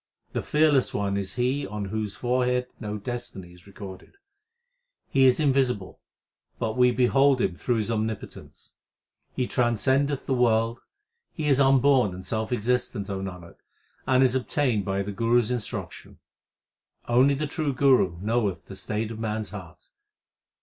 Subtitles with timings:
[0.33, 4.13] The Fearless One is He on whose forehead no destiny is recorded.
[5.07, 5.99] He is in visible,
[6.57, 8.73] but we behold Him through His omnipotence.
[9.35, 10.79] He transcendeth the world,
[11.33, 13.57] He is unborn and self existent, O Nanak,
[14.07, 16.17] and is obtained by the Guru s in struction.
[17.07, 19.89] Only the True Guru knoweth the state of man s heart.